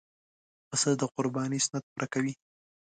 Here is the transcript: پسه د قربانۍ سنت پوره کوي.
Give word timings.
پسه 0.69 0.89
د 1.01 1.03
قربانۍ 1.15 1.59
سنت 1.65 1.83
پوره 1.91 2.07
کوي. 2.13 2.33